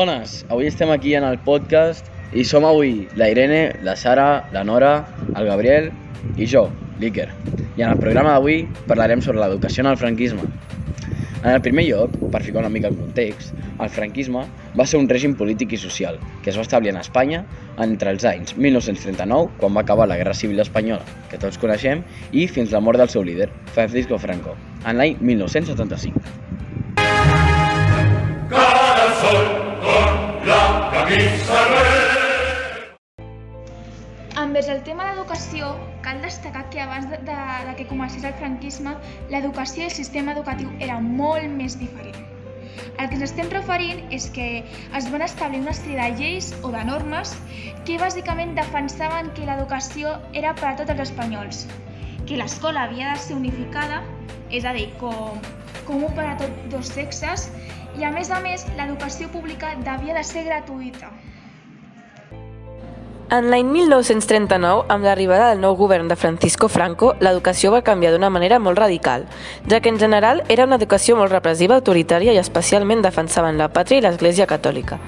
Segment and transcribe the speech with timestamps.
[0.00, 4.62] Bones, avui estem aquí en el podcast i som avui la Irene, la Sara, la
[4.64, 5.04] Nora,
[5.36, 5.90] el Gabriel
[6.40, 6.62] i jo,
[7.02, 7.26] l'Iker.
[7.76, 10.48] I en el programa d'avui parlarem sobre l'educació en el franquisme.
[11.42, 15.08] En el primer lloc, per ficar una mica el context, el franquisme va ser un
[15.12, 17.44] règim polític i social que es va establir en Espanya
[17.84, 22.48] entre els anys 1939, quan va acabar la Guerra Civil Espanyola, que tots coneixem, i
[22.48, 26.24] fins la mort del seu líder, Francisco Franco, en l'any 1975.
[28.48, 29.69] Cada sol
[34.40, 35.72] Envers el tema d'educació,
[36.04, 38.92] cal destacar que abans de, de, de que comencés el franquisme,
[39.32, 42.14] l'educació i el sistema educatiu era molt més diferent.
[43.02, 44.46] El que ens estem referint és que
[45.00, 47.34] es van establir una sèrie de lleis o de normes
[47.88, 51.64] que bàsicament defensaven que l'educació era per a tots els espanyols,
[52.28, 54.04] que l'escola havia de ser unificada,
[54.54, 55.42] és a dir, com,
[55.90, 57.50] comú per a tots dos sexes,
[57.98, 61.10] i a més a més l'educació pública devia de ser gratuïta.
[63.30, 68.30] En l'any 1939, amb l'arribada del nou govern de Francisco Franco, l'educació va canviar d'una
[68.34, 69.28] manera molt radical,
[69.70, 74.00] ja que en general era una educació molt repressiva, autoritària i especialment defensaven la pàtria
[74.00, 74.98] i l'Església Catòlica.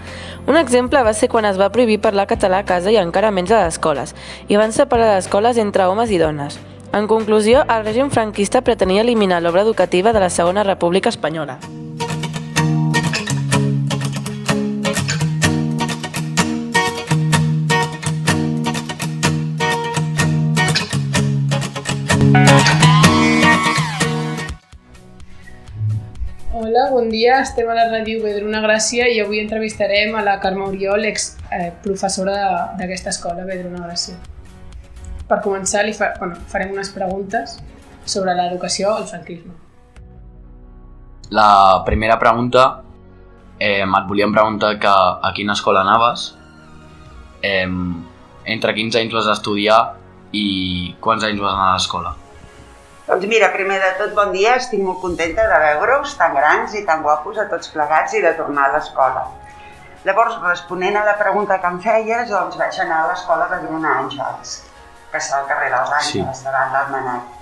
[0.47, 3.51] Un exemple va ser quan es va prohibir parlar català a casa i encara menys
[3.51, 4.15] a les escoles,
[4.47, 6.61] i van separar les escoles entre homes i dones.
[6.95, 11.59] En conclusió, el règim franquista pretenia eliminar l'obra educativa de la Segona República Espanyola.
[26.73, 27.35] Hola, bon dia.
[27.45, 31.67] Estem a la ràdio Vedruna Gràcia i avui entrevistarem a la Carme Oriol, ex eh,
[31.85, 32.37] professora
[32.79, 34.17] d'aquesta escola, Vedruna Gràcia.
[35.29, 37.59] Per començar, li fa, bueno, farem unes preguntes
[38.15, 39.53] sobre l'educació al franquisme.
[41.37, 42.65] La primera pregunta,
[43.61, 46.31] eh, et volíem preguntar que a quina escola anaves,
[47.43, 47.69] eh,
[48.47, 49.83] entre quins anys vas estudiar
[50.33, 52.17] i quants anys vas anar a l'escola.
[53.13, 56.81] Doncs mira, primer de tot, bon dia, estic molt contenta de veure-us tan grans i
[56.89, 59.27] tan guapos a tots plegats i de tornar a l'escola.
[60.07, 63.91] Llavors, responent a la pregunta que em feies, doncs vaig anar a l'escola de Bruna
[63.99, 64.55] Àngels,
[65.11, 66.47] que està al carrer dels Àngels, sí.
[66.47, 67.37] davant l'Almanat.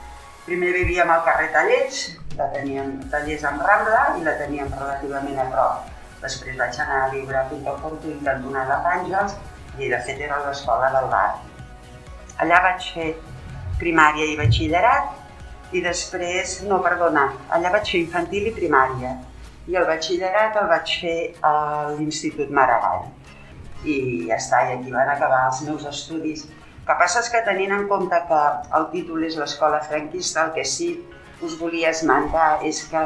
[0.49, 2.03] Primer vivíem al carrer Tallers,
[2.41, 5.87] la teníem Tallers amb Rambla i la teníem relativament a prop.
[6.25, 9.39] Després vaig anar a viure a Pinto Fortuny, cantonada d'Àngels,
[9.79, 11.29] i de fet era l'escola del bar.
[12.43, 13.09] Allà vaig fer
[13.79, 15.20] primària i batxillerat
[15.73, 19.17] i després, no, perdona, allà vaig fer infantil i primària
[19.71, 21.17] i el batxillerat el vaig fer
[21.47, 21.53] a
[21.97, 23.05] l'Institut Maragall
[23.85, 23.97] i
[24.29, 26.45] ja està, i aquí van acabar els meus estudis.
[26.81, 28.41] El que passa és que tenint en compte que
[28.79, 30.91] el títol és l'escola franquista, el que sí
[31.47, 33.05] us volia esmentar és que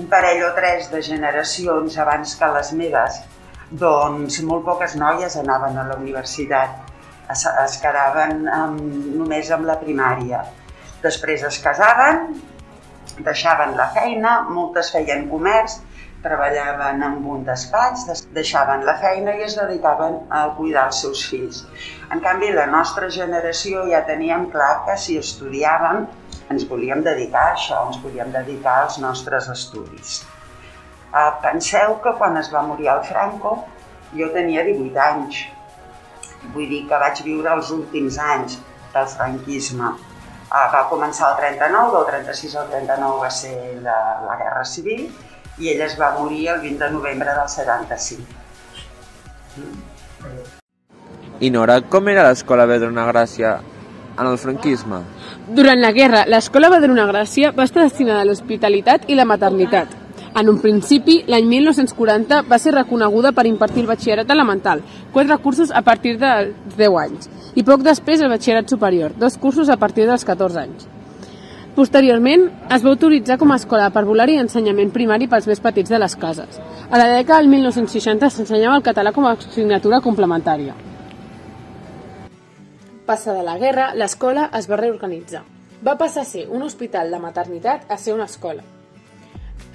[0.00, 3.20] un parell o tres de generacions abans que les meves,
[3.84, 6.74] doncs molt poques noies anaven a la universitat,
[7.30, 8.82] es, es quedaven amb,
[9.14, 10.42] només amb la primària.
[11.04, 12.34] Després es casaven,
[13.26, 15.78] deixaven la feina, moltes feien comerç,
[16.24, 21.24] treballaven en un despatx, des- deixaven la feina i es dedicaven a cuidar els seus
[21.28, 21.58] fills.
[22.10, 26.06] En canvi, la nostra generació ja teníem clar que si estudiàvem
[26.50, 30.22] ens volíem dedicar a això, ens volíem dedicar als nostres estudis.
[31.14, 33.52] Uh, penseu que quan es va morir el Franco
[34.16, 35.44] jo tenia 18 anys.
[36.54, 38.58] Vull dir que vaig viure els últims anys
[38.94, 39.92] del franquisme.
[40.54, 45.08] Uh, va començar el 39, del 36 al 39 va ser la, la Guerra Civil
[45.58, 48.22] i ell es va morir el 20 de novembre del 75.
[51.42, 53.56] I Nora, com era l'escola Vedruna Gràcia
[54.14, 55.02] en el franquisme?
[55.58, 59.90] Durant la guerra, l'escola Vedruna Gràcia va estar destinada a l'hospitalitat i la maternitat.
[60.38, 65.74] En un principi, l'any 1940 va ser reconeguda per impartir el batxillerat elemental, quatre cursos
[65.74, 70.06] a partir dels 10 anys, i poc després el batxillerat superior, dos cursos a partir
[70.08, 70.88] dels 14 anys.
[71.74, 75.90] Posteriorment, es va autoritzar com a escola per volar i ensenyament primari pels més petits
[75.90, 76.60] de les cases.
[76.90, 80.76] A la dècada del 1960 s'ensenyava el català com a assignatura complementària.
[83.04, 85.42] Passada la guerra, l'escola es va reorganitzar.
[85.84, 88.62] Va passar a ser un hospital de maternitat a ser una escola.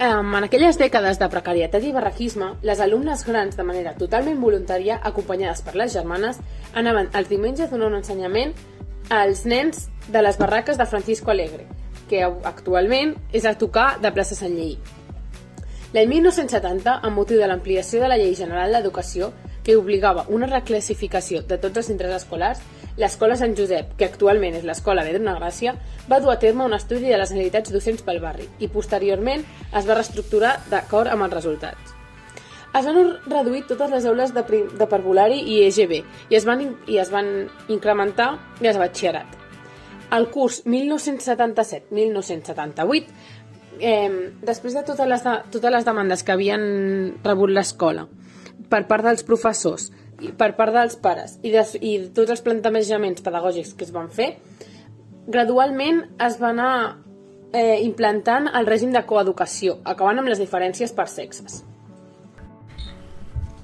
[0.00, 4.94] Um, en aquelles dècades de precarietat i barraquisme, les alumnes grans, de manera totalment voluntària,
[5.04, 6.38] acompanyades per les germanes,
[6.72, 8.54] anaven els diumenges a donar un ensenyament
[9.12, 11.66] als nens de les barraques de Francisco Alegre,
[12.08, 14.78] que actualment és a tocar de plaça Sant Lleí.
[15.92, 21.42] L'any 1970, amb motiu de l'ampliació de la Llei General d'Educació, que obligava una reclassificació
[21.44, 22.64] de tots els centres escolars,
[23.00, 25.70] l'Escola Sant Josep, que actualment és l'Escola Vedruna Gràcia,
[26.10, 29.42] va dur a terme un estudi de les necessitats docents pel barri i posteriorment
[29.76, 31.86] es va reestructurar d'acord amb els resultats.
[32.70, 34.42] Es van reduir totes les aules de,
[34.78, 35.92] de parvulari i EGB
[36.30, 39.26] i es van, i es van incrementar les de batxillerat.
[40.14, 43.04] El curs 1977-1978,
[43.80, 46.60] eh, després de totes, les de totes les demandes que havien
[47.24, 48.06] rebut l'escola
[48.70, 49.90] per part dels professors,
[50.38, 54.34] per part dels pares i, des, i tots els plantejaments pedagògics que es van fer,
[55.30, 56.74] gradualment es va anar
[57.52, 61.62] eh, implantant el règim de coeducació, acabant amb les diferències per sexes.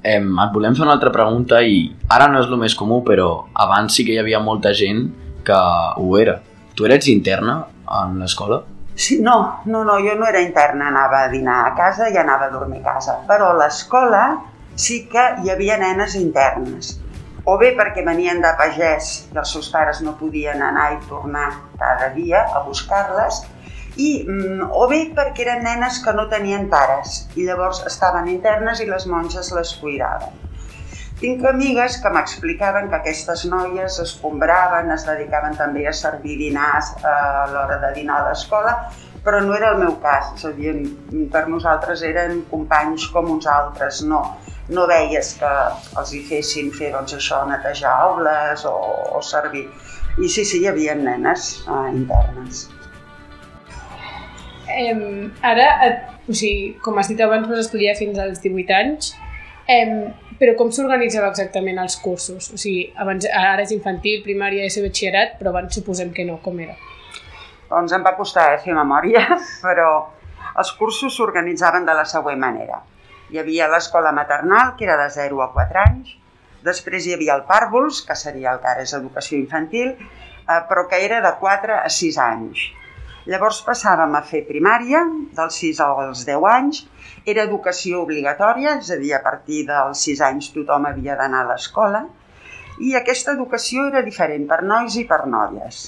[0.06, 1.81] Em, et volem fer una altra pregunta i
[2.14, 5.08] ara no és el més comú, però abans sí que hi havia molta gent
[5.47, 5.58] que
[5.99, 6.38] ho era.
[6.76, 7.64] Tu eres interna
[8.03, 8.62] en l'escola?
[8.97, 12.47] Sí, no, no, no, jo no era interna, anava a dinar a casa i anava
[12.47, 13.19] a dormir a casa.
[13.29, 14.23] Però l'escola
[14.76, 16.94] sí que hi havia nenes internes.
[17.46, 21.49] O bé perquè venien de pagès i els seus pares no podien anar i tornar
[21.81, 23.44] cada dia a buscar-les,
[23.96, 28.82] i, mm, o bé perquè eren nenes que no tenien pares i llavors estaven internes
[28.84, 30.34] i les monges les cuidaven.
[31.17, 36.90] Tinc amigues que m'explicaven que aquestes noies es combraven, es dedicaven també a servir dinars
[36.99, 38.75] eh, a l'hora de dinar a l'escola,
[39.25, 40.75] però no era el meu cas, és a dir,
[41.32, 44.20] per nosaltres eren companys com uns altres, no,
[44.69, 45.53] no veies que
[46.01, 48.75] els hi fessin fer doncs, això, netejar aules o,
[49.19, 49.67] o servir.
[50.17, 52.67] I sí, sí, hi havia nenes eh, internes.
[54.67, 54.97] Eh,
[55.47, 59.13] ara, et, o sigui, com has dit abans, vas estudiar fins als 18 anys,
[59.71, 60.09] eh,
[60.41, 62.51] però com s'organitzava exactament els cursos?
[62.51, 66.59] O sigui, abans, ara és infantil, primària, ESO, batxillerat, però abans suposem que no, com
[66.65, 66.75] era?
[67.71, 69.23] Doncs em va costar eh, fer memòria,
[69.67, 69.91] però
[70.57, 72.83] els cursos s'organitzaven de la següent manera.
[73.26, 76.11] Hi havia l'escola maternal, que era de 0 a 4 anys,
[76.67, 80.84] després hi havia el pàrvuls, que seria el que ara és educació infantil, eh, però
[80.90, 82.61] que era de 4 a 6 anys.
[83.26, 85.00] Llavors passàvem a fer primària,
[85.38, 86.84] dels 6 als 10 anys,
[87.32, 91.49] era educació obligatòria, és a dir, a partir dels 6 anys tothom havia d'anar a
[91.49, 92.05] l'escola,
[92.79, 95.81] i aquesta educació era diferent per nois i per noies.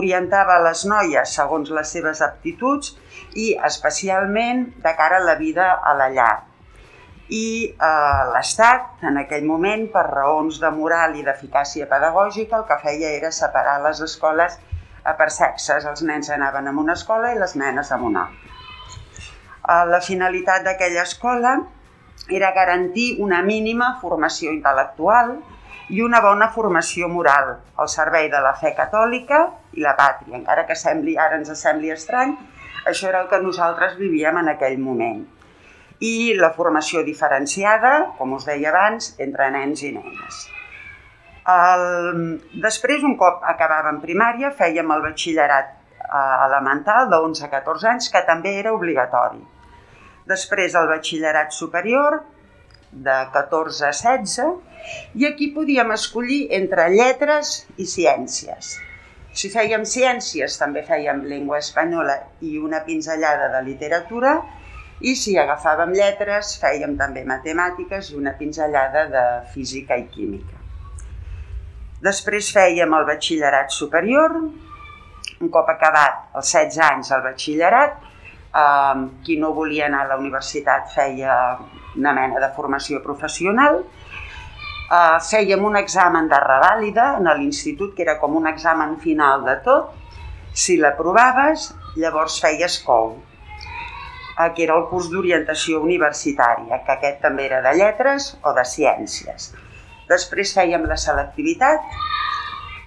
[0.00, 2.94] Orientava les noies segons les seves aptituds
[3.36, 6.51] i especialment de cara a la vida a la llar.
[7.32, 12.78] I eh, l'Estat, en aquell moment, per raons de moral i d'eficàcia pedagògica, el que
[12.82, 15.86] feia era separar les escoles eh, per sexes.
[15.88, 18.58] Els nens anaven a una escola i les nenes a una altra.
[19.62, 21.56] Eh, La finalitat d'aquella escola
[22.28, 25.36] era garantir una mínima formació intel·lectual
[25.92, 30.36] i una bona formació moral al servei de la fe catòlica i la pàtria.
[30.36, 32.36] Encara que sembli, ara ens sembli estrany,
[32.88, 35.22] això era el que nosaltres vivíem en aquell moment.
[36.02, 40.42] I la formació diferenciada, com us deia abans, entre nens i nenes.
[41.52, 41.86] El...
[42.64, 48.10] Després, un cop acabàvem primària, fèiem el batxillerat eh, elemental de 11 a 14 anys,
[48.14, 49.42] que també era obligatori.
[50.30, 52.20] Després el batxillerat superior,
[52.92, 54.38] de 14 a 16,
[55.18, 58.74] i aquí podíem escollir entre lletres i ciències.
[59.32, 64.34] Si fèiem ciències, també fèiem llengua espanyola i una pinzellada de literatura,
[65.02, 69.22] i si agafàvem lletres, fèiem també matemàtiques i una pinzellada de
[69.54, 70.58] física i química.
[72.02, 74.36] Després fèiem el batxillerat superior,
[75.42, 77.96] un cop acabat els 16 anys el batxillerat,
[78.62, 81.34] eh, qui no volia anar a la universitat feia
[81.96, 88.18] una mena de formació professional, eh, fèiem un examen de revàlida en l'institut, que era
[88.22, 89.92] com un examen final de tot,
[90.52, 93.14] si l'aprovaves, llavors feies COU,
[94.54, 99.52] que era el curs d'orientació universitària, que aquest també era de lletres o de ciències.
[100.08, 101.84] Després fèiem la selectivitat,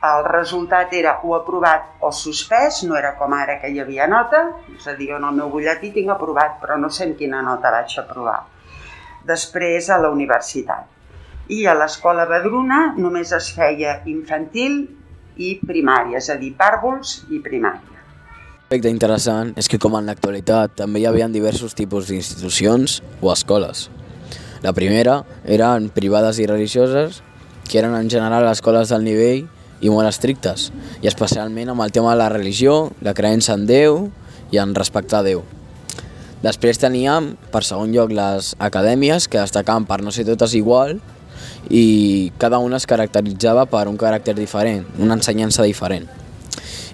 [0.06, 4.42] el resultat era o aprovat o suspès, no era com ara que hi havia nota,
[4.76, 7.42] és a dir, jo en el meu butlletí tinc aprovat, però no sé en quina
[7.46, 8.42] nota vaig aprovar.
[9.26, 10.86] Després a la universitat.
[11.50, 14.80] I a l'escola Badruna només es feia infantil
[15.38, 17.95] i primària, és a dir, pàrvuls i primària.
[18.66, 23.92] Aspecte interessant és que, com en l'actualitat, també hi havia diversos tipus d'institucions o escoles.
[24.66, 27.20] La primera eren privades i religioses,
[27.70, 29.46] que eren en general escoles del nivell
[29.86, 30.72] i molt estrictes,
[31.06, 34.10] i especialment amb el tema de la religió, la creença en Déu
[34.50, 35.46] i en respectar Déu.
[36.42, 40.98] Després teníem, per segon lloc, les acadèmies, que destacaven per no ser totes igual,
[41.70, 46.25] i cada una es caracteritzava per un caràcter diferent, una ensenyança diferent.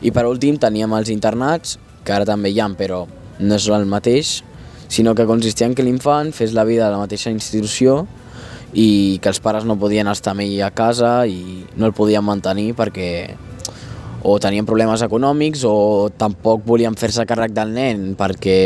[0.01, 3.03] I per últim teníem els internats, que ara també hi ha, però
[3.39, 4.39] no és el mateix,
[4.91, 8.01] sinó que consistia en que l'infant fes la vida a la mateixa institució
[8.73, 12.25] i que els pares no podien estar amb ell a casa i no el podien
[12.27, 13.11] mantenir perquè
[14.23, 18.59] o tenien problemes econòmics o tampoc volien fer-se càrrec del nen perquè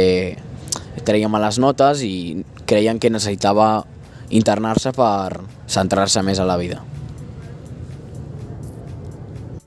[1.05, 3.85] treia males notes i creien que necessitava
[4.33, 6.81] internar-se per centrar-se més a la vida.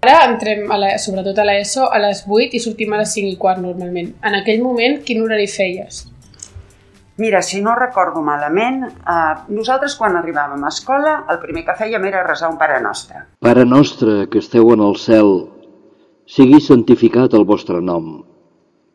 [0.06, 3.32] Ara entrem, a la, sobretot a l'ESO, a les 8 i sortim a les 5
[3.32, 4.12] i quart normalment.
[4.22, 6.04] En aquell moment, quin horari feies?
[7.18, 12.04] Mira, si no recordo malament, eh, nosaltres quan arribàvem a escola el primer que fèiem
[12.06, 13.24] era resar un Pare Nostre.
[13.42, 15.32] Pare nostre que esteu en el cel,
[16.30, 18.22] sigui santificat el vostre nom.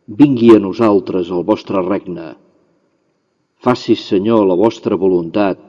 [0.08, 2.30] Vingui a nosaltres el vostre regne.
[3.60, 5.60] Faci, Senyor, la vostra voluntat,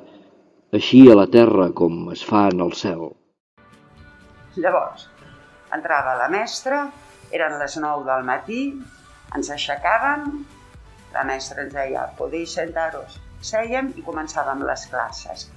[0.71, 3.09] així a la terra com es fa en el cel.
[4.55, 5.09] Llavors,
[5.77, 6.85] entrava la mestra,
[7.35, 8.61] eren les 9 del matí,
[9.35, 10.29] ens aixecàvem,
[11.15, 13.19] la mestra ens deia, podeu sentar-vos.
[13.45, 15.49] Sèiem i començàvem les classes.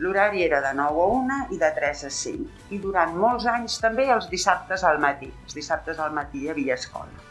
[0.00, 2.46] L'horari era de 9 a 1 i de 3 a 5.
[2.72, 5.28] I durant molts anys també els dissabtes al matí.
[5.44, 7.28] Els dissabtes al matí hi havia escola.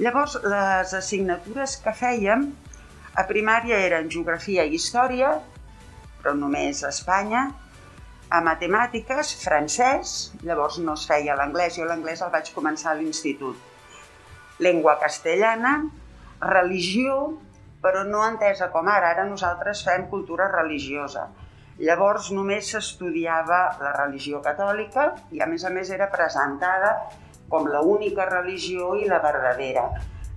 [0.00, 2.46] Llavors, les assignatures que fèiem
[3.20, 5.34] a primària eren geografia i història,
[6.22, 7.50] però només a Espanya,
[8.30, 13.58] a matemàtiques, francès, llavors no es feia l'anglès, jo l'anglès el vaig començar a l'institut.
[14.62, 15.72] Llengua castellana,
[16.44, 17.16] religió,
[17.82, 21.26] però no entesa com ara, ara nosaltres fem cultura religiosa.
[21.80, 26.94] Llavors només s'estudiava la religió catòlica i a més a més era presentada
[27.50, 29.88] com la única religió i la verdadera,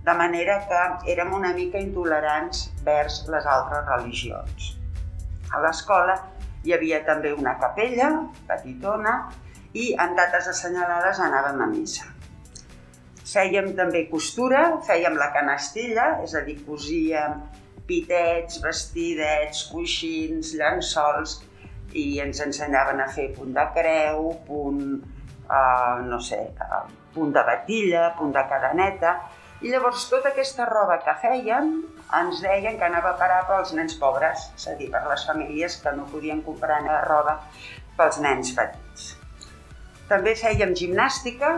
[0.08, 0.84] de manera que
[1.14, 4.72] érem una mica intolerants vers les altres religions.
[5.54, 6.16] A l'escola
[6.64, 8.10] hi havia també una capella
[8.48, 9.18] petitona
[9.74, 12.10] i en dates assenyalades anàvem a missa.
[13.24, 17.40] Fèiem també costura, fèiem la canastilla, és a dir, cosíem
[17.88, 21.40] pitets, vestidets, coixins, llençols
[22.00, 24.84] i ens ensenyaven a fer punt de creu, punt,
[25.48, 26.84] uh, no sé, uh,
[27.16, 29.18] punt de batilla, punt de cadeneta,
[29.64, 31.74] i llavors tota aquesta roba que fèiem
[32.20, 35.80] ens deien que anava a parar pels nens pobres, és a dir, per les famílies
[35.82, 37.40] que no podien comprar roba
[37.98, 39.14] pels nens petits.
[40.10, 41.56] També fèiem gimnàstica,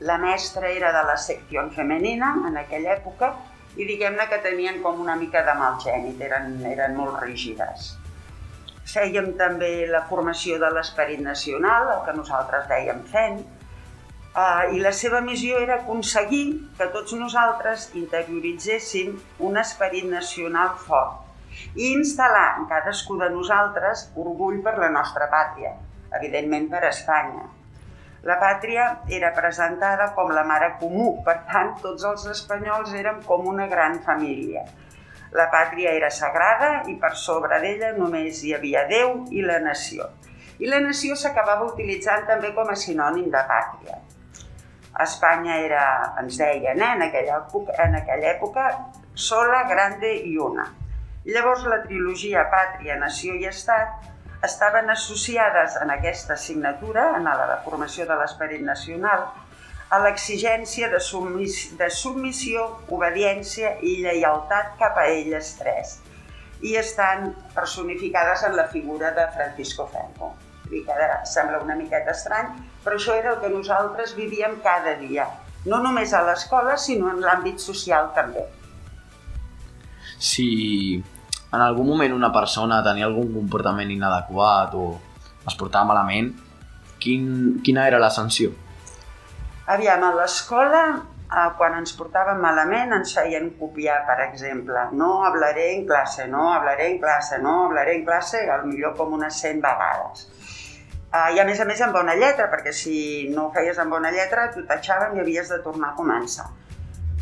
[0.00, 3.32] la mestra era de la secció femenina en aquella època
[3.76, 7.94] i diguem-ne que tenien com una mica de mal gènit, eren, eren molt rígides.
[8.88, 13.42] Fèiem també la formació de l'esperit nacional, el que nosaltres dèiem fent,
[14.38, 16.44] Uh, I la seva missió era aconseguir
[16.78, 19.16] que tots nosaltres interioritzéssim
[19.48, 21.24] un esperit nacional fort
[21.74, 25.72] i instal·lar en cadascú de nosaltres orgull per la nostra pàtria,
[26.20, 27.48] evidentment per Espanya.
[28.30, 28.84] La pàtria
[29.18, 33.98] era presentada com la mare comú, per tant, tots els espanyols érem com una gran
[34.06, 34.62] família.
[35.34, 40.06] La pàtria era sagrada i per sobre d'ella només hi havia Déu i la nació.
[40.62, 43.98] I la nació s'acabava utilitzant també com a sinònim de pàtria.
[45.02, 45.84] Espanya era,
[46.20, 48.68] ens deien, eh, en, aquella època, en aquella època,
[49.14, 50.68] sola, grande i una.
[51.28, 54.08] Llavors la trilogia Pàtria, Nació i Estat
[54.46, 59.26] estaven associades en aquesta assignatura, en la de formació de l'esperit nacional,
[59.90, 65.98] a l'exigència de, submis, de submissió, obediència i lleialtat cap a elles tres
[66.60, 70.34] i estan personificades en la figura de Francisco Franco.
[70.70, 72.50] I que ara sembla una miqueta estrany,
[72.88, 75.26] però això era el que nosaltres vivíem cada dia,
[75.68, 78.46] no només a l'escola, sinó en l'àmbit social també.
[80.16, 80.46] Si
[80.96, 84.86] en algun moment una persona tenia algun comportament inadequat o
[85.44, 86.32] es portava malament,
[86.96, 87.28] quin,
[87.60, 88.54] quina era la sanció?
[89.76, 90.82] Aviam, a l'escola,
[91.28, 96.48] eh, quan ens portàvem malament, ens feien copiar, per exemple, no hablaré en classe, no
[96.54, 100.28] hablaré en classe, no hablaré en classe, al millor com unes 100 vegades.
[101.18, 102.96] Uh, I a més a més amb bona lletra, perquè si
[103.34, 106.44] no ho feies amb bona lletra t'ho tatxaven i havies de tornar a començar.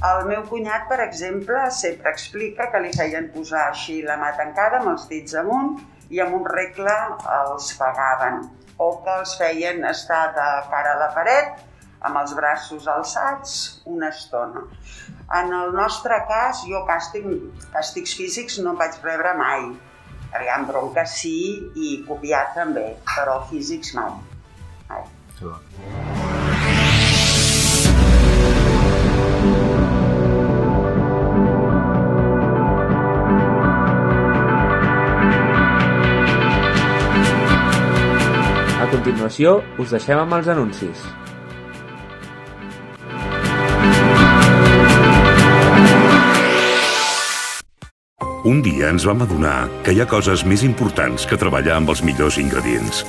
[0.04, 4.82] El meu cunyat, per exemple, sempre explica que li feien posar així la mà tancada
[4.82, 5.78] amb els dits amunt
[6.12, 6.96] i amb un regle
[7.38, 8.42] els pagaven
[8.76, 11.64] o que els feien estar de cara a la paret
[12.04, 13.56] amb els braços alçats
[13.96, 14.66] una estona.
[15.40, 17.24] En el nostre cas, jo càstig,
[17.72, 19.70] càstigs físics no vaig rebre mai,
[20.34, 21.36] Aviam, bronca sí
[21.76, 24.10] i copiar també, però físics mai.
[24.88, 25.04] mai.
[38.76, 41.06] A continuació, us deixem amb els anuncis.
[48.46, 52.02] Un dia ens vam adonar que hi ha coses més importants que treballar amb els
[52.06, 53.00] millors ingredients.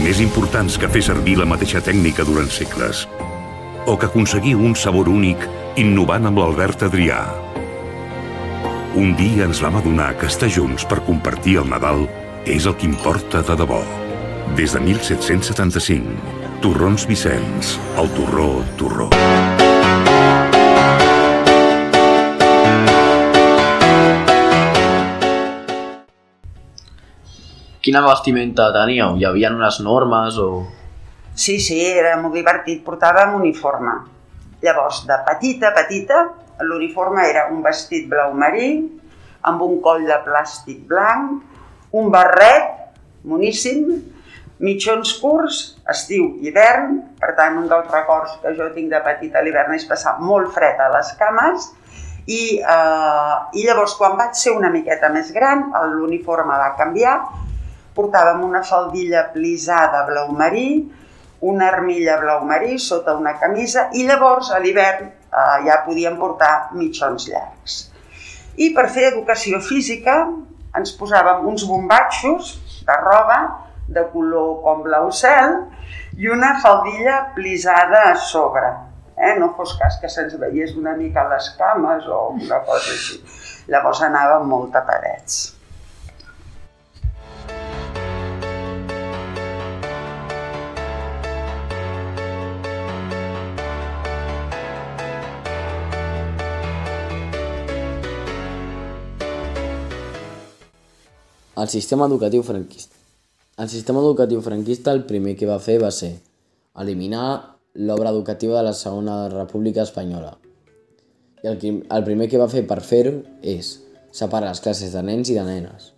[0.00, 3.02] Més importants que fer servir la mateixa tècnica durant segles.
[3.84, 5.44] O que aconseguir un sabor únic
[5.76, 7.20] innovant amb l'Albert Adrià.
[8.96, 12.06] Un dia ens vam adonar que estar junts per compartir el Nadal
[12.48, 13.82] és el que importa de debò.
[14.56, 16.16] Des de 1775,
[16.64, 19.12] Torrons Vicenç, el torró, torró.
[27.82, 29.16] Quina vestimenta teníeu?
[29.18, 30.62] Hi havia unes normes o...
[31.34, 33.96] Sí, sí, era molt divertit, portàvem uniforme.
[34.62, 36.20] Llavors, de petita, petita,
[36.62, 38.70] l'uniforme era un vestit blau marí,
[39.50, 41.42] amb un coll de plàstic blanc,
[41.98, 42.70] un barret
[43.26, 43.82] moníssim,
[44.62, 45.60] mitjons curts,
[45.90, 49.74] estiu i hivern, per tant, un dels records que jo tinc de petita a l'hivern
[49.74, 51.72] és passar molt fred a les cames,
[52.30, 57.18] i, eh, i llavors quan vaig ser una miqueta més gran, l'uniforme va canviar,
[57.96, 60.68] portàvem una faldilla plisada blau marí,
[61.42, 66.70] una armilla blau marí sota una camisa i llavors a l'hivern eh, ja podíem portar
[66.78, 67.78] mitjons llargs.
[68.56, 70.16] I per fer educació física
[70.76, 72.54] ens posàvem uns bombatxos
[72.86, 73.38] de roba
[73.92, 75.58] de color com blau cel
[76.16, 78.70] i una faldilla plisada a sobre.
[79.16, 79.34] Eh?
[79.38, 83.20] No fos cas que se'ns veiés una mica les cames o una cosa així.
[83.72, 85.42] Llavors anàvem molt tapadets.
[101.62, 102.96] El sistema educatiu franquista.
[103.62, 106.16] El sistema educatiu franquista el primer que va fer va ser
[106.82, 107.26] eliminar
[107.86, 110.32] l'obra educativa de la Segona República Espanyola.
[111.44, 113.14] I el, que, el primer que va fer per fer-ho
[113.54, 113.76] és
[114.10, 115.92] separar les classes de nens i de nenes.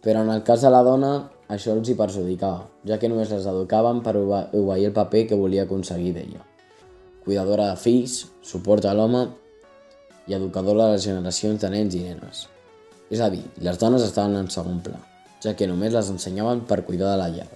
[0.00, 1.14] Però en el cas de la dona,
[1.52, 5.68] això els hi perjudicava, ja que només les educaven per obeir el paper que volia
[5.68, 6.46] aconseguir d'ella.
[7.28, 9.26] Cuidadora de fills, suport a l'home
[10.28, 12.48] i educadora de les generacions de nens i nenes.
[13.10, 14.98] És a dir, les dones estaven en segon pla,
[15.44, 17.48] ja que només les ensenyaven per cuidar de la llar.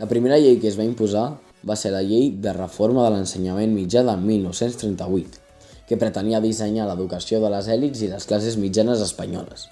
[0.00, 1.26] La primera llei que es va imposar
[1.66, 5.38] va ser la llei de reforma de l'ensenyament mitjà de 1938,
[5.86, 9.68] que pretenia dissenyar l'educació de les èlits i les classes mitjanes espanyoles.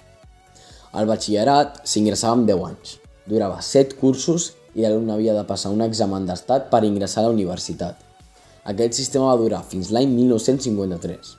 [0.93, 2.95] Al batxillerat s'ingressava amb 10 anys,
[3.29, 7.33] durava 7 cursos i l'alumne havia de passar un examen d'estat per ingressar a la
[7.35, 7.97] universitat.
[8.69, 11.38] Aquest sistema va durar fins l'any 1953.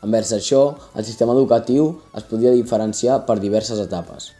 [0.00, 0.60] Envers això,
[0.96, 4.30] el sistema educatiu es podia diferenciar per diverses etapes.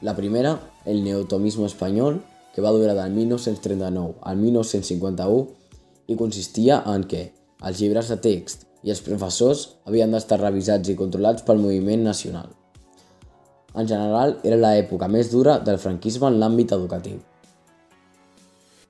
[0.00, 0.54] La primera,
[0.88, 2.22] el neotomisme espanyol,
[2.54, 7.26] que va durar del 1939 al 1951 i consistia en què
[7.64, 12.48] els llibres de text i els professors havien d'estar revisats i controlats pel moviment nacional.
[13.74, 17.20] En general, era l'època més dura del franquisme en l'àmbit educatiu.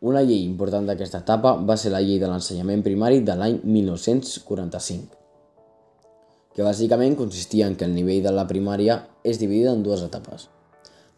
[0.06, 5.23] Una llei important d'aquesta etapa va ser la llei de l'ensenyament primari de l'any 1945
[6.54, 10.48] que bàsicament consistia en que el nivell de la primària és dividida en dues etapes.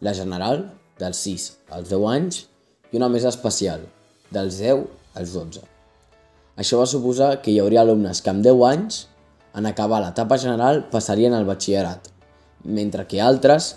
[0.01, 0.65] La general,
[0.97, 1.47] dels 6
[1.77, 2.43] als 10 anys,
[2.91, 3.83] i una més especial,
[4.33, 4.85] dels 10
[5.17, 5.61] als 12.
[6.57, 9.03] Això va suposar que hi hauria alumnes que amb 10 anys,
[9.57, 12.09] en acabar l'etapa general, passarien al batxillerat,
[12.63, 13.75] mentre que altres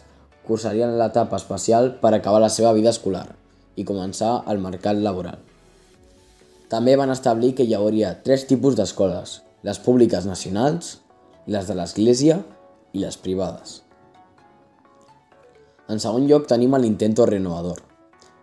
[0.49, 3.27] cursarien l'etapa especial per acabar la seva vida escolar
[3.77, 5.39] i començar el mercat laboral.
[6.73, 11.01] També van establir que hi hauria tres tipus d'escoles, les públiques nacionals,
[11.51, 12.37] les de l'Església
[12.95, 13.81] i les privades.
[15.91, 17.81] En segon lloc tenim l'Intento Renovador,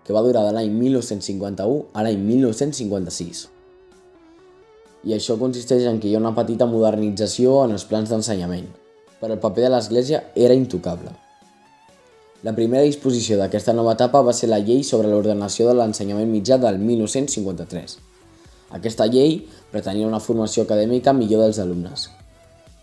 [0.04, 3.46] que va durar de l'any 1951 a l'any 1956.
[5.08, 8.68] I això consisteix en que hi ha una petita modernització en els plans d'ensenyament,
[9.22, 11.16] però el paper de l'Església era intocable.
[12.44, 16.60] La primera disposició d'aquesta nova etapa va ser la llei sobre l'ordenació de l'ensenyament mitjà
[16.60, 17.98] del 1953.
[18.76, 22.10] Aquesta llei pretenia una formació acadèmica millor dels alumnes,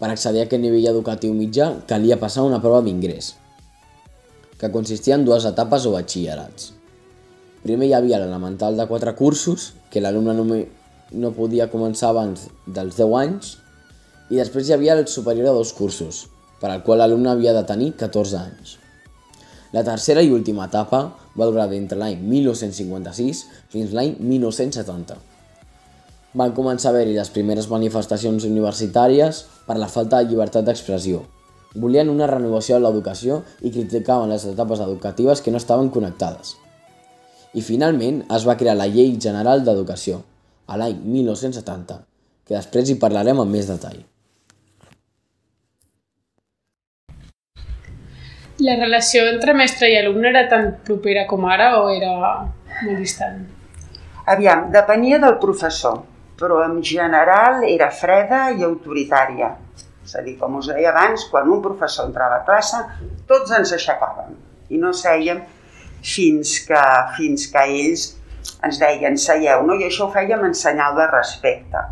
[0.04, 3.30] per accedir a aquest nivell educatiu mitjà calia passar una prova d'ingrés,
[4.60, 6.74] que consistia en dues etapes o batxillerats.
[7.62, 10.36] Primer hi havia l'elemental de 4 cursos, que l'alumne
[11.24, 13.56] no podia començar abans dels 10 anys,
[14.28, 16.26] i després hi havia el superior de dos cursos,
[16.60, 18.76] per al qual l'alumne havia de tenir 14 anys.
[19.72, 25.16] La tercera i última etapa va durar d'entre l'any 1956 fins l'any 1970
[26.34, 31.22] van començar a haver-hi les primeres manifestacions universitàries per la falta de llibertat d'expressió.
[31.78, 36.56] Volien una renovació de l'educació i criticaven les etapes educatives que no estaven connectades.
[37.54, 40.22] I finalment es va crear la Llei General d'Educació,
[40.66, 42.00] a l'any 1970,
[42.46, 44.00] que després hi parlarem amb més detall.
[48.64, 52.10] La relació entre mestre i alumne era tan propera com ara o era
[52.82, 53.44] molt distant?
[54.30, 56.02] Aviam, depenia del professor
[56.40, 59.54] però en general era freda i autoritària.
[60.04, 62.82] És a dir, com us deia abans, quan un professor entrava a classe,
[63.28, 64.34] tots ens aixecàvem
[64.74, 65.40] i no sèiem
[66.04, 66.84] fins que,
[67.16, 68.06] fins que ells
[68.64, 69.76] ens deien seieu, no?
[69.76, 71.84] i això ho fèiem en senyal de respecte.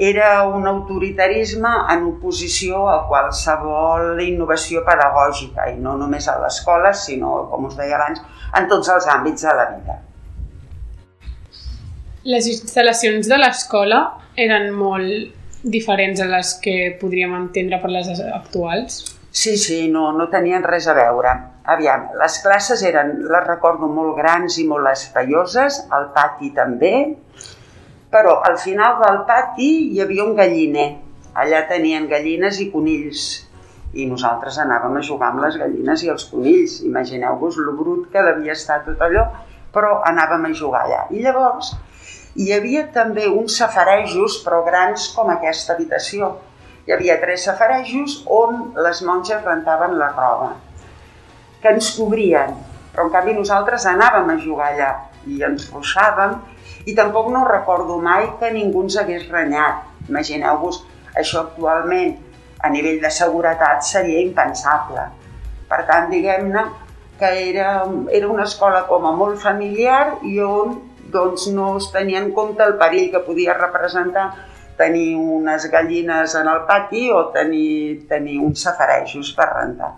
[0.00, 7.34] Era un autoritarisme en oposició a qualsevol innovació pedagògica, i no només a l'escola, sinó,
[7.50, 8.22] com us deia abans,
[8.56, 9.98] en tots els àmbits de la vida.
[12.28, 14.00] Les instal·lacions de l'escola
[14.36, 18.98] eren molt diferents a les que podríem entendre per les actuals?
[19.30, 21.32] Sí, sí, no, no tenien res a veure.
[21.64, 26.94] Aviam, les classes eren, les recordo, molt grans i molt espaioses, el pati també,
[28.12, 30.90] però al final del pati hi havia un galliner.
[31.40, 33.28] Allà tenien gallines i conills
[33.96, 36.82] i nosaltres anàvem a jugar amb les gallines i els conills.
[36.84, 39.30] Imagineu-vos lo brut que devia estar tot allò,
[39.72, 41.06] però anàvem a jugar allà.
[41.14, 41.78] I llavors
[42.36, 46.36] hi havia també uns safarejos, però grans com aquesta habitació.
[46.86, 50.52] Hi havia tres safarejos on les monges rentaven la roba,
[51.62, 52.54] que ens cobrien,
[52.92, 54.90] però en canvi nosaltres anàvem a jugar allà
[55.26, 56.38] i ens ruixàvem
[56.88, 59.84] i tampoc no recordo mai que ningú ens hagués renyat.
[60.08, 60.80] Imagineu-vos,
[61.14, 62.16] això actualment
[62.62, 65.08] a nivell de seguretat seria impensable.
[65.68, 66.64] Per tant, diguem-ne
[67.20, 70.78] que era, era una escola com a molt familiar i on
[71.12, 74.30] doncs no es tenia en compte el perill que podia representar
[74.80, 79.92] tenir unes gallines en el pati o tenir, tenir uns safarejos per rentar.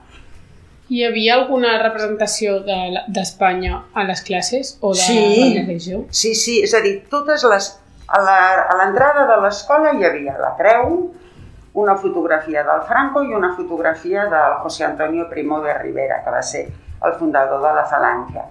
[0.92, 5.20] Hi havia alguna representació d'Espanya de, a les classes o de sí,
[5.54, 6.02] la religió?
[6.10, 7.70] Sí, sí, és a dir, totes les,
[8.12, 10.98] a l'entrada de l'escola hi havia la creu,
[11.80, 16.42] una fotografia del Franco i una fotografia del José Antonio Primo de Rivera, que va
[16.42, 16.66] ser
[17.06, 18.44] el fundador de la Falange.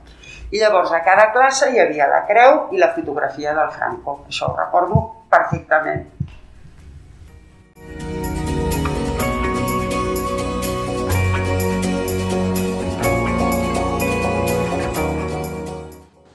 [0.51, 4.17] I llavors a cada classe hi havia la creu i la fotografia del Franco.
[4.27, 4.97] Això ho recordo
[5.31, 6.09] perfectament.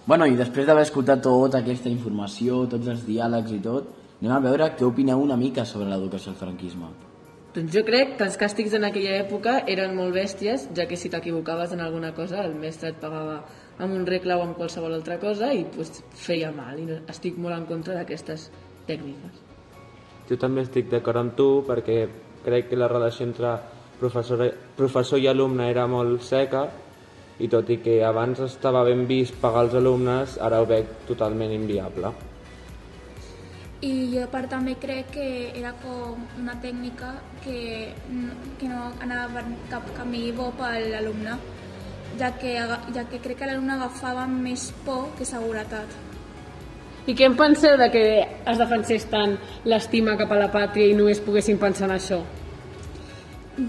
[0.07, 4.41] Bueno, i després d'haver escoltat tota aquesta informació, tots els diàlegs i tot, anem a
[4.49, 6.89] veure què opineu una mica sobre l'educació al franquisme.
[7.53, 11.13] Doncs jo crec que els càstigs en aquella època eren molt bèsties, ja que si
[11.13, 13.43] t'equivocaves en alguna cosa el mestre et pagava
[13.79, 17.57] amb un regle o amb qualsevol altra cosa i pues, feia mal i estic molt
[17.59, 18.49] en contra d'aquestes
[18.89, 19.43] tècniques.
[20.29, 22.07] Jo també estic d'acord amb tu perquè
[22.47, 23.57] crec que la relació entre
[24.01, 24.43] professor,
[24.77, 26.67] professor i alumne era molt seca
[27.39, 31.53] i tot i que abans estava ben vist pagar els alumnes, ara ho veig totalment
[31.53, 32.13] inviable.
[33.85, 37.11] I jo part també crec que era com una tècnica
[37.45, 37.93] que,
[38.57, 41.37] que no anava per cap camí bo per l'alumne
[42.19, 42.57] ja que,
[42.95, 45.95] ja que crec que l'alumne agafava més por que seguretat.
[47.07, 50.97] I què en penseu de que es defensés tant l'estima cap a la pàtria i
[50.99, 52.21] només poguessin pensar en això?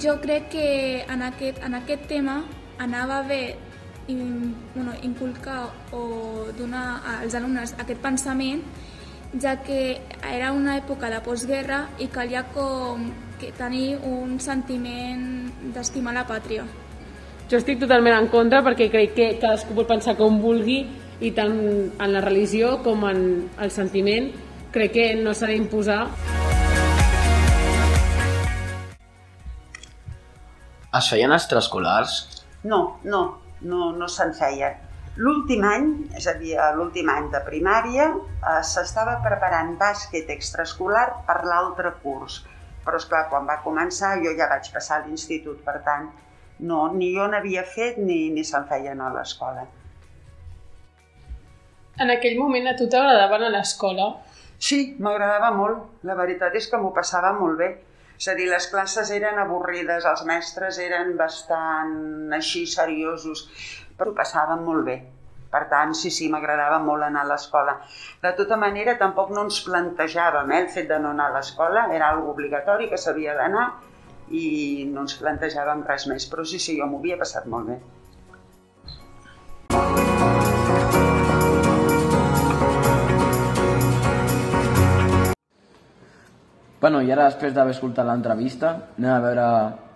[0.01, 0.67] Jo crec que
[1.05, 2.41] en aquest, en aquest tema
[2.81, 3.41] anava bé
[4.07, 8.63] in, bueno, inculcar o donar als alumnes aquest pensament
[9.39, 16.15] ja que era una època de postguerra i calia com que tenir un sentiment d'estimar
[16.15, 16.65] la pàtria.
[17.47, 20.81] Jo estic totalment en contra perquè crec que cadascú pot pensar com vulgui
[21.23, 23.21] i tant en la religió com en
[23.63, 24.27] el sentiment
[24.75, 26.01] crec que no s'ha d'imposar.
[30.99, 32.17] Es feien extraescolars?
[32.67, 33.23] No, no,
[33.61, 34.73] no, no se'n feia.
[35.15, 35.87] L'últim any,
[36.19, 42.41] és a dir, l'últim any de primària, eh, s'estava preparant bàsquet extraescolar per l'altre curs.
[42.83, 46.11] Però, és clar quan va començar jo ja vaig passar a l'institut, per tant,
[46.59, 49.65] no, ni jo n'havia fet ni, ni se'n feien a l'escola.
[52.01, 54.07] En aquell moment a tu t'agradaven a l'escola?
[54.57, 56.01] Sí, m'agradava molt.
[56.09, 57.69] La veritat és que m'ho passava molt bé.
[58.17, 63.43] És a dir, les classes eren avorrides, els mestres eren bastant així seriosos,
[63.97, 64.97] però ho passàvem molt bé.
[65.51, 67.77] Per tant, sí, sí, m'agradava molt anar a l'escola.
[68.23, 71.85] De tota manera, tampoc no ens plantejàvem eh, el fet de no anar a l'escola,
[71.93, 73.67] era algo obligatori que s'havia d'anar
[74.31, 77.77] i no ens plantejàvem res més, però sí, sí, jo m'ho havia passat molt bé.
[86.79, 89.45] Bueno, i ara després d'haver escoltat l'entrevista, anem a veure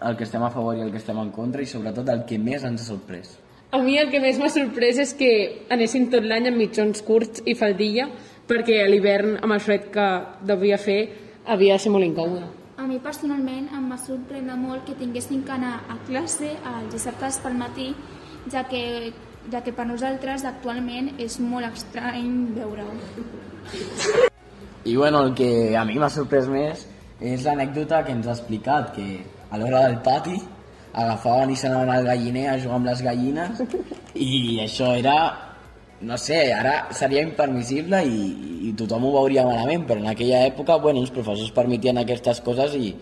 [0.09, 2.39] el que estem a favor i el que estem en contra i sobretot el que
[2.41, 3.35] més ens ha sorprès.
[3.71, 5.31] A mi el que més m'ha sorprès és que
[5.71, 8.09] anessin tot l'any amb mitjons curts i faldilla
[8.49, 10.07] perquè a l'hivern amb el fred que
[10.49, 10.99] devia fer
[11.45, 15.53] havia de ser molt incòmode a mi personalment em va sorprendre molt que tinguessin que
[15.53, 17.91] anar a classe els dissabtes pel matí,
[18.49, 19.11] ja que,
[19.53, 22.95] ja que per nosaltres actualment és molt estrany veure-ho.
[24.89, 26.87] I bueno, el que a mi m'ha sorprès més
[27.21, 30.39] és l'anècdota que ens ha explicat, que a l'hora del pati
[30.91, 33.61] agafaven i s'anaven al galliner a jugar amb les gallines
[34.15, 35.15] i això era,
[36.01, 38.21] no sé, ara seria impermissible i,
[38.69, 42.75] i tothom ho veuria malament, però en aquella època, bueno, els professors permetien aquestes coses
[42.77, 42.93] i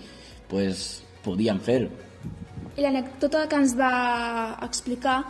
[0.51, 1.89] pues, podien fer-ho.
[2.75, 3.93] I l'anècdota que ens va
[4.65, 5.21] explicar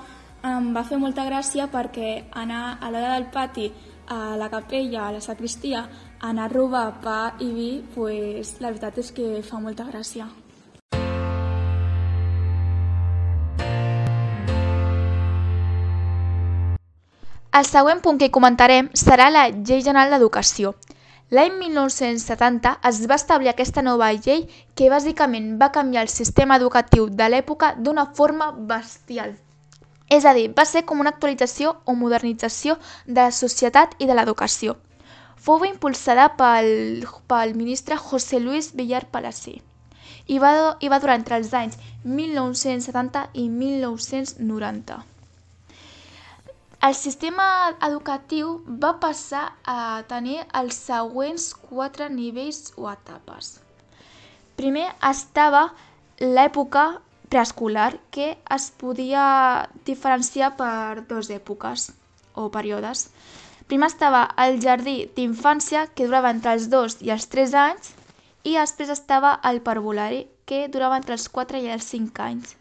[0.50, 3.70] em va fer molta gràcia perquè anar a l'hora del pati
[4.10, 5.84] a la capella, a la sacristia,
[6.26, 10.30] anar a robar pa i vi, pues, la veritat és que fa molta gràcia.
[17.58, 20.76] El següent punt que comentarem serà la Llei General d'Educació.
[21.34, 24.44] L'any 1970 es va establir aquesta nova llei
[24.78, 29.34] que bàsicament va canviar el sistema educatiu de l'època d'una forma bestial.
[30.18, 34.14] És a dir, va ser com una actualització o modernització de la societat i de
[34.14, 34.78] l'educació.
[35.36, 39.58] Fou impulsada pel, pel ministre José Luis Villar Palací
[40.28, 40.54] i va,
[40.86, 45.06] i va durar entre els anys 1970 i 1990.
[46.88, 47.46] El sistema
[47.84, 48.52] educatiu
[48.84, 53.50] va passar a tenir els següents quatre nivells o etapes.
[54.56, 55.66] Primer estava
[56.22, 56.86] l'època
[57.28, 59.26] preescolar, que es podia
[59.92, 61.90] diferenciar per dues èpoques
[62.40, 63.10] o períodes.
[63.68, 67.94] Primer estava el jardí d'infància, que durava entre els 2 i els 3 anys,
[68.48, 72.56] i després estava el parvulari, que durava entre els 4 i els 5 anys.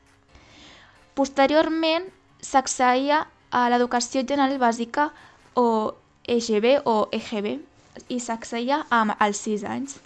[1.15, 2.11] Posteriorment
[2.43, 5.11] s'acceïa a l'educació general bàsica
[5.55, 5.95] o
[6.29, 7.57] EGB o EGB
[8.13, 9.99] i s'acceïa amb els 6 anys.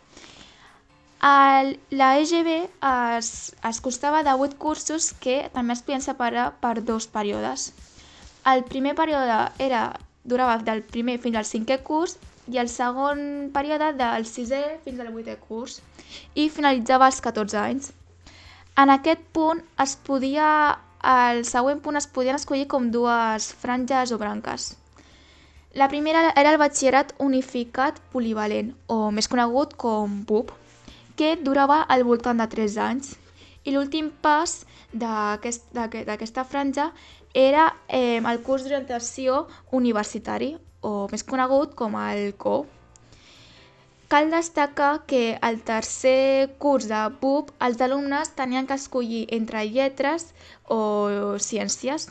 [1.23, 6.81] El, la EGB es, es costava de 8 cursos que també es podien separar per
[6.83, 7.71] dos períodes.
[8.53, 9.83] El primer període era,
[10.25, 12.17] durava del primer fins al cinquè curs
[12.51, 15.79] i el segon període del sisè fins al vuitè curs
[16.35, 17.93] i finalitzava als 14 anys.
[18.83, 20.49] En aquest punt es podia,
[21.03, 24.77] al següent punt es podien escollir com dues franges o branques.
[25.75, 30.53] La primera era el batxillerat unificat polivalent, o més conegut com BUP,
[31.17, 33.17] que durava al voltant de 3 anys.
[33.65, 34.63] I l'últim pas
[34.93, 36.91] d'aquesta aquest, franja
[37.33, 42.67] era eh, el curs d'orientació universitari, o més conegut com el CO.
[44.13, 50.27] Cal destacar que al tercer curs de BUP els alumnes tenien que escollir entre lletres
[50.69, 52.11] o ciències.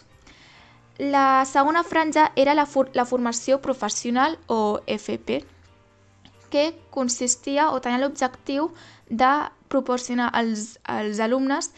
[0.97, 5.43] La segona franja era la, for la formació professional o FP,
[6.49, 8.71] que consistia o tenia l'objectiu
[9.05, 9.29] de
[9.69, 11.69] proporcionar als, als alumnes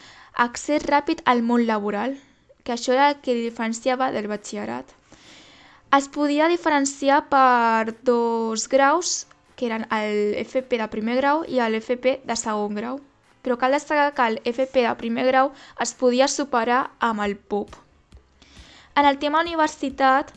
[0.46, 2.16] accés ràpid al món laboral,
[2.64, 4.88] que això era el que diferenciava del batxillerat.
[5.92, 12.20] Es podia diferenciar per dos graus, que eren el FP de primer grau i l'FP
[12.28, 13.00] de segon grau.
[13.44, 17.76] Però cal destacar que el FP de primer grau es podia superar amb el PUP.
[18.96, 20.30] En el tema universitat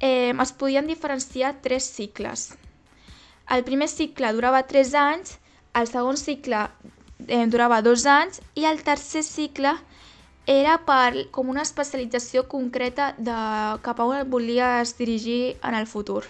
[0.00, 2.52] eh, es podien diferenciar tres cicles.
[3.48, 5.38] El primer cicle durava 3 anys,
[5.74, 6.66] el segon cicle
[7.26, 9.74] eh, durava 2 anys i el tercer cicle
[10.46, 13.34] era per com una especialització concreta de
[13.82, 16.24] cap a on volies dirigir en el futur.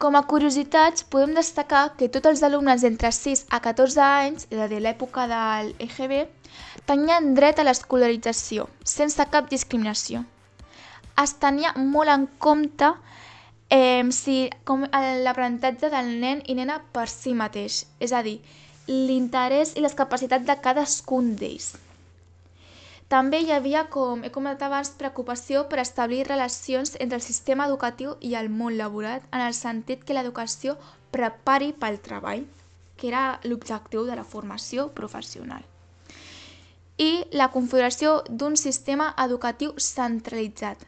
[0.00, 4.62] Com a curiositats, podem destacar que tots els alumnes d'entre 6 a 14 anys, és
[4.64, 6.22] a dir, l'època de l'EGB,
[6.88, 10.22] tenien dret a l'escolarització, sense cap discriminació.
[11.20, 12.88] Es tenia molt en compte
[13.68, 18.38] eh, si, com l'aprenentatge del nen i nena per si mateix, és a dir,
[18.88, 21.74] l'interès i les capacitats de cadascun d'ells.
[23.10, 28.12] També hi havia, com he comentat abans, preocupació per establir relacions entre el sistema educatiu
[28.22, 30.76] i el món laboral, en el sentit que l'educació
[31.10, 32.44] prepari pel treball,
[32.94, 35.64] que era l'objectiu de la formació professional.
[37.02, 40.86] I la configuració d'un sistema educatiu centralitzat,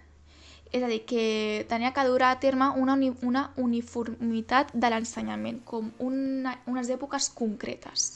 [0.71, 5.59] és a dir, que tenia que durar a terme una, uni una uniformitat de l'ensenyament,
[5.67, 8.07] com una, unes èpoques concretes.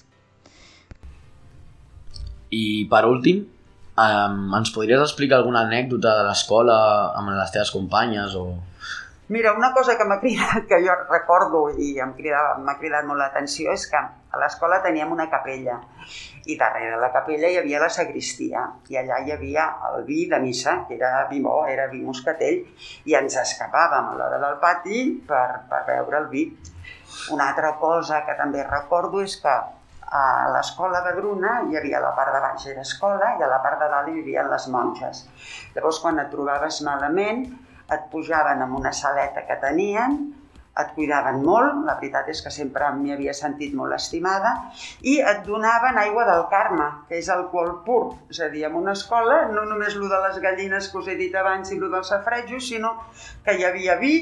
[2.54, 3.42] I per últim,
[3.96, 6.74] Um, ens podries explicar alguna anècdota de l'escola
[7.16, 8.50] amb les teves companyes o...
[9.32, 13.72] Mira, una cosa que m'ha cridat, que jo recordo i m'ha cridat, cridat molt l'atenció
[13.72, 15.78] és que a l'escola teníem una capella
[16.44, 20.42] i darrere la capella hi havia la sagristia i allà hi havia el vi de
[20.44, 22.60] missa, que era vi bo, era vi moscatell
[23.08, 26.44] i ens escapàvem a l'hora del pati per, per beure el vi.
[27.32, 29.56] Una altra cosa que també recordo és que
[30.06, 33.60] a l'escola de Gruna hi havia la part de baix era escola i a la
[33.64, 35.24] part de dalt hi havia les monges.
[35.74, 37.46] Llavors, quan et trobaves malament,
[37.92, 40.18] et pujaven amb una saleta que tenien,
[40.76, 44.52] et cuidaven molt, la veritat és que sempre m'hi havia sentit molt estimada,
[45.00, 48.02] i et donaven aigua del Carme, que és alcohol pur.
[48.30, 51.16] És a dir, en una escola, no només lo de les gallines que us he
[51.16, 52.92] dit abans i lo dels safrejos, sinó
[53.44, 54.16] que hi havia vi,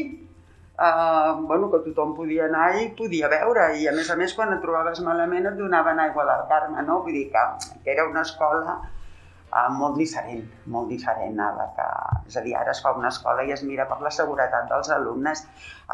[0.79, 4.53] eh, bueno, que tothom podia anar i podia beure, i a més a més quan
[4.55, 7.01] et trobaves malament et donaven aigua del Carme, no?
[7.07, 7.45] Vull dir que,
[7.85, 11.89] que era una escola eh, molt diferent, molt diferent a la que...
[12.31, 14.91] És a dir, ara es fa una escola i es mira per la seguretat dels
[14.91, 15.47] alumnes.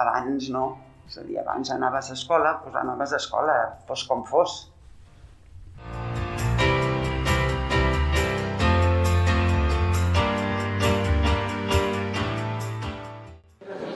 [0.05, 0.67] Abans no.
[1.11, 3.57] És a dir, abans anaves a escola, doncs anaves a escola,
[3.89, 4.61] fos com fos.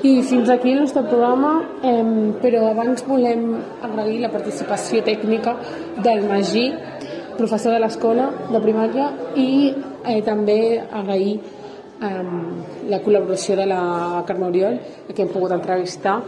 [0.05, 3.55] I fins aquí el nostre programa, eh, però abans volem
[3.87, 5.55] agrair la participació tècnica
[6.05, 6.67] del Magí,
[7.38, 12.21] professor de l'escola de primària, i eh, també agrair eh,
[12.93, 13.81] la col·laboració de la
[14.29, 14.77] Carme Oriol,
[15.09, 16.19] que hem pogut entrevistar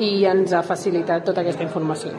[0.00, 2.16] i ens ha facilitat tota aquesta informació.